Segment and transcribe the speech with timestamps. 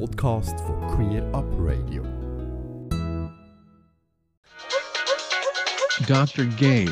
[0.00, 2.02] Podcast von Queer Up Radio.
[6.08, 6.46] Dr.
[6.56, 6.88] Gay.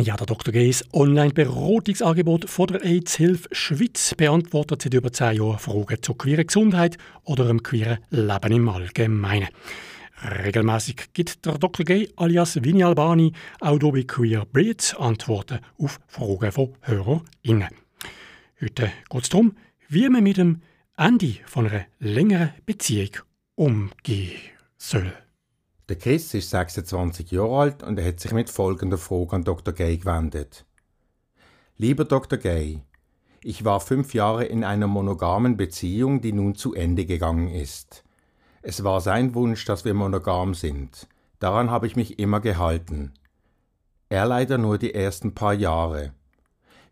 [0.00, 0.52] Ja, der Dr.
[0.52, 6.96] Gays Online-Beratungsangebot von der AIDS-Hilfe Schweiz beantwortet seit über zehn Jahren Fragen zur queeren Gesundheit
[7.24, 9.48] oder dem queeren Leben im Allgemeinen.
[10.22, 11.84] Regelmäßig gibt der Dr.
[11.84, 17.68] Gay alias Vini Albani auch hier bei Queer Breeds Antworten auf Fragen von HörerInnen.
[18.60, 19.56] Heute geht es darum,
[19.88, 20.60] wie man mit dem
[20.96, 23.10] Ende von einer längeren Beziehung
[23.56, 24.38] umgehen
[24.76, 25.12] soll.
[25.88, 29.74] Der Chris ist 26 Jahre alt und er hat sich mit folgender Frage an Dr.
[29.74, 30.64] Gay gewendet.
[31.76, 32.38] Lieber Dr.
[32.38, 32.80] Gay,
[33.42, 38.04] ich war fünf Jahre in einer monogamen Beziehung, die nun zu Ende gegangen ist.
[38.62, 41.08] Es war sein Wunsch, dass wir monogam sind.
[41.40, 43.14] Daran habe ich mich immer gehalten.
[44.10, 46.14] Er leider nur die ersten paar Jahre.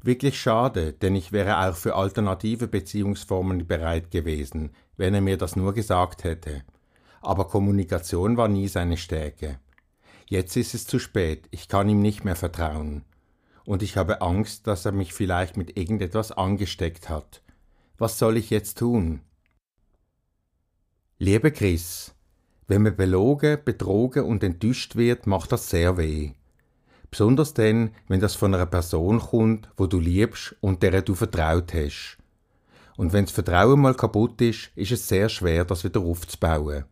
[0.02, 5.56] Wirklich schade, denn ich wäre auch für alternative Beziehungsformen bereit gewesen, wenn er mir das
[5.56, 6.65] nur gesagt hätte
[7.23, 9.59] aber Kommunikation war nie seine Stärke.
[10.29, 13.04] Jetzt ist es zu spät, ich kann ihm nicht mehr vertrauen.
[13.65, 17.43] Und ich habe Angst, dass er mich vielleicht mit irgendetwas angesteckt hat.
[17.96, 19.21] Was soll ich jetzt tun?
[21.19, 22.13] Liebe Chris,
[22.66, 26.32] wenn man belogen, betrogen und enttäuscht wird, macht das sehr weh.
[27.13, 31.74] Besonders dann, wenn das von einer Person kommt, wo du liebst und der du vertraut
[31.74, 32.16] hast.
[32.96, 36.87] Und wenn das Vertrauen mal kaputt ist, ist es sehr schwer, das wieder aufzubauen.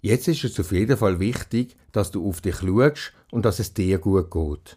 [0.00, 3.72] Jetzt ist es auf jeden Fall wichtig, dass du auf dich schaust und dass es
[3.72, 4.76] dir gut geht.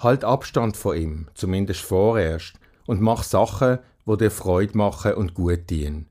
[0.00, 2.54] Halt Abstand von ihm, zumindest vorerst,
[2.86, 6.08] und mach Sachen, wo dir Freude machen und gut dienen.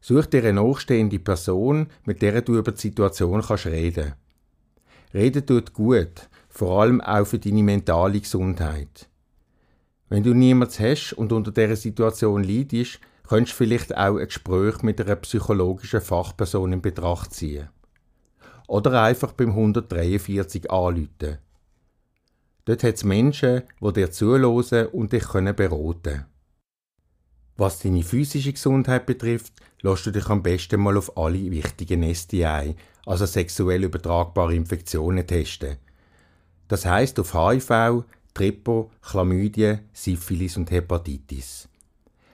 [0.00, 4.14] Such dir eine nachstehende Person, mit der du über die Situation kannst reden.
[5.16, 9.08] Reden tut gut, vor allem auch für deine mentale Gesundheit.
[10.10, 14.82] Wenn du niemals hast und unter dieser Situation leidest, könntest du vielleicht auch ein Gespräch
[14.82, 17.70] mit einer psychologischen Fachperson in Betracht ziehen.
[18.68, 21.38] Oder einfach beim 143 anrufen.
[22.66, 26.26] Dort hat es Menschen, die dir zuhören und dich beraten können.
[27.56, 32.74] Was deine physische Gesundheit betrifft, lässt du dich am besten mal auf alle wichtigen STI,
[33.06, 35.76] also sexuell übertragbare Infektionen, testen.
[36.68, 41.68] Das heißt auf HIV, Tripo, Chlamydien, Syphilis und Hepatitis.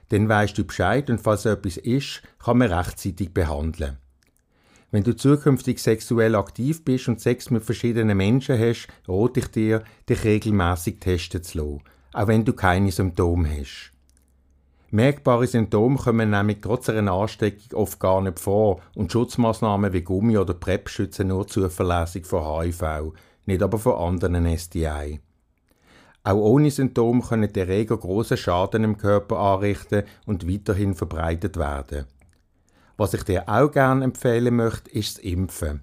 [0.09, 3.99] Dann weisst du Bescheid und falls etwas ist, kann man rechtzeitig behandeln.
[4.91, 9.84] Wenn du zukünftig sexuell aktiv bist und Sex mit verschiedenen Menschen hast, rate ich dir,
[10.09, 11.81] dich regelmäßig testen zu lassen,
[12.12, 13.92] auch wenn du keine Symptome hast.
[14.95, 20.37] Merkbare Symptome kommen nämlich trotz einer Ansteckung oft gar nicht vor und Schutzmaßnahmen wie Gummi
[20.37, 23.15] oder PrEP schützen nur zuverlässig vor HIV,
[23.47, 25.19] nicht aber vor anderen STI.
[26.25, 32.05] Auch ohne Symptome können die Erreger großen Schaden im Körper anrichten und weiterhin verbreitet werden.
[32.99, 35.83] Was ich dir auch gerne empfehlen möchte, ist das Impfen.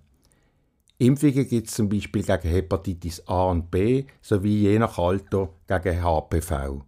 [1.00, 6.04] Impfungen gibt es zum Beispiel gegen Hepatitis A und B sowie je nach Alter gegen
[6.04, 6.84] HPV.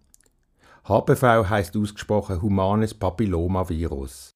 [0.92, 4.36] HPV heißt ausgesprochen humanes Papillomavirus.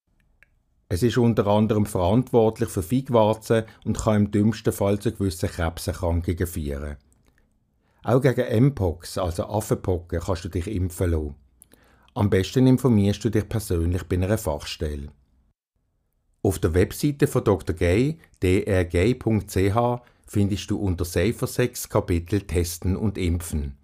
[0.87, 6.47] Es ist unter anderem verantwortlich für Feigwarzen und kann im dümmsten Fall zu gewissen Krebserkrankungen
[6.47, 6.95] führen.
[8.03, 11.35] Auch gegen Mpox, also Affenpocken, kannst du dich impfen lassen.
[12.13, 15.09] Am besten informierst du dich persönlich bei einer Fachstelle.
[16.41, 17.75] Auf der Webseite von Dr.
[17.75, 23.77] Gay, drgay.ch, findest du unter Safer Sex Kapitel Testen und Impfen.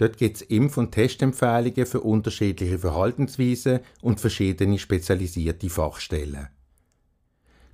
[0.00, 6.48] Dort gibt es Impf- und Testempfehlungen für unterschiedliche Verhaltensweisen und verschiedene spezialisierte Fachstellen.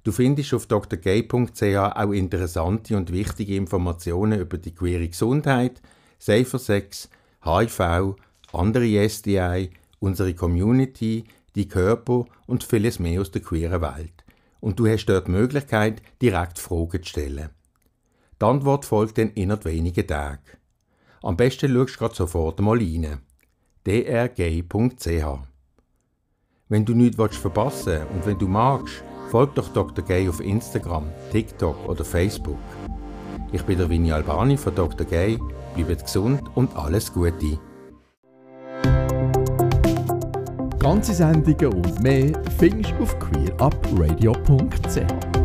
[0.02, 5.80] Du findest auf drgay.ch auch interessante und wichtige Informationen über die queere Gesundheit,
[6.18, 7.08] Safer Sex,
[7.44, 8.16] HIV,
[8.52, 9.70] andere STI,
[10.00, 11.22] unsere Community,
[11.54, 14.24] die Körper und vieles mehr aus der queeren Welt.
[14.58, 17.50] Und du hast dort die Möglichkeit, direkt Fragen zu stellen.
[18.42, 20.40] Die Antwort folgt dann innerhalb weniger Tagen.
[21.26, 23.18] Am besten schaust du gerade sofort mal rein.
[23.84, 25.24] drgay.ch
[26.68, 30.04] Wenn du nichts verpassen willst und wenn du magst, Folg doch Dr.
[30.04, 32.58] Gay auf Instagram, TikTok oder Facebook.
[33.50, 35.04] Ich bin der Vini Albani von Dr.
[35.04, 35.38] Gay.
[35.74, 37.58] Bleibt gesund und alles Gute.
[40.78, 45.35] Ganze Sendungen und mehr findest du auf queerupradio.ch.